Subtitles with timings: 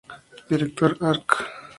[0.49, 1.29] Director: Arq.